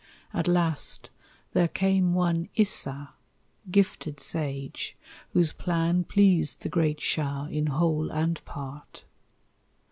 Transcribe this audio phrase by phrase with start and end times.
[0.33, 1.11] At last
[1.53, 3.13] there came one Issa,
[3.69, 4.97] gifted sage,
[5.33, 9.05] Whose plan pleased the great shah in whole and part.